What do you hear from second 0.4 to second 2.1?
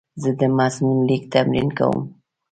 مضمون لیک تمرین کوم.